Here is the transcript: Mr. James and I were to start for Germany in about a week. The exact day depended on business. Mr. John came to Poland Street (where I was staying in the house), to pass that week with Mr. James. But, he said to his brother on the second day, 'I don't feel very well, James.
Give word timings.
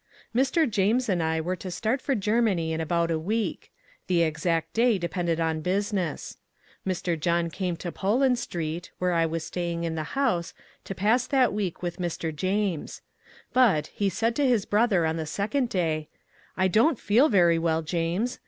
Mr. 0.35 0.67
James 0.67 1.07
and 1.07 1.21
I 1.21 1.39
were 1.39 1.55
to 1.57 1.69
start 1.69 2.01
for 2.01 2.15
Germany 2.15 2.73
in 2.73 2.81
about 2.81 3.11
a 3.11 3.19
week. 3.19 3.71
The 4.07 4.23
exact 4.23 4.73
day 4.73 4.97
depended 4.97 5.39
on 5.39 5.61
business. 5.61 6.37
Mr. 6.87 7.19
John 7.19 7.51
came 7.51 7.77
to 7.77 7.91
Poland 7.91 8.39
Street 8.39 8.89
(where 8.97 9.13
I 9.13 9.27
was 9.27 9.43
staying 9.45 9.83
in 9.83 9.93
the 9.93 10.17
house), 10.17 10.55
to 10.85 10.95
pass 10.95 11.27
that 11.27 11.53
week 11.53 11.83
with 11.83 11.97
Mr. 11.99 12.35
James. 12.35 13.03
But, 13.53 13.91
he 13.93 14.09
said 14.09 14.35
to 14.37 14.47
his 14.47 14.65
brother 14.65 15.05
on 15.05 15.17
the 15.17 15.27
second 15.27 15.69
day, 15.69 16.09
'I 16.57 16.67
don't 16.69 16.99
feel 16.99 17.29
very 17.29 17.59
well, 17.59 17.83
James. 17.83 18.39